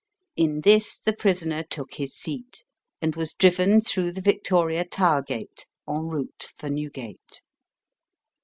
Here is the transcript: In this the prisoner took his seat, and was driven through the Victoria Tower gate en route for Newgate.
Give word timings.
In 0.35 0.61
this 0.61 0.97
the 0.97 1.13
prisoner 1.13 1.61
took 1.61 1.93
his 1.93 2.15
seat, 2.15 2.63
and 3.03 3.15
was 3.15 3.35
driven 3.35 3.81
through 3.81 4.13
the 4.13 4.21
Victoria 4.21 4.83
Tower 4.83 5.21
gate 5.21 5.67
en 5.87 6.07
route 6.07 6.47
for 6.57 6.71
Newgate. 6.71 7.43